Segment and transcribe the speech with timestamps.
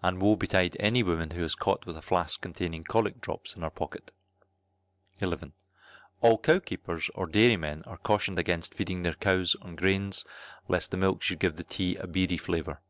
[0.00, 3.62] And woe betide any woman who is caught with a flask containing cholic drops in
[3.62, 4.12] her pocket.
[5.18, 5.54] 11.
[6.20, 10.24] All cowkeepers or dairymen are cautioned against feeding their cows on grains,
[10.68, 12.80] lest the milk should give the tea a beery flavour.